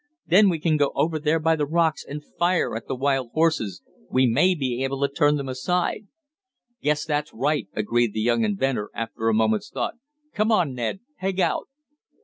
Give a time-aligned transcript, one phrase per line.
[0.25, 3.83] Then we can go over there by the rocks, and fire at the wild horses.
[4.09, 6.07] We may be able to turn them aside."
[6.81, 9.99] "Guess that's right," agreed the young inventor after a moment's thought.
[10.33, 11.01] "Come on, Ned.
[11.19, 11.67] Peg out!"